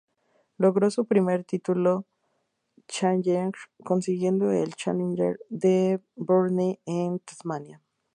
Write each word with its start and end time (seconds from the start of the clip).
Logró 0.57 0.89
su 0.89 1.05
primer 1.05 1.43
título 1.43 2.05
Challenger, 2.87 3.51
consiguiendo 3.83 4.49
el 4.49 4.73
Challenger 4.73 5.39
de 5.49 6.01
Burnie, 6.15 6.79
en 6.87 7.19
Tasmania. 7.19 7.83